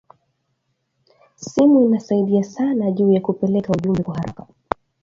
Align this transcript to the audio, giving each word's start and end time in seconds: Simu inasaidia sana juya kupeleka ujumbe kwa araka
Simu 1.35 1.81
inasaidia 1.85 2.43
sana 2.43 2.91
juya 2.91 3.21
kupeleka 3.21 3.73
ujumbe 3.73 4.03
kwa 4.03 4.17
araka 4.17 4.47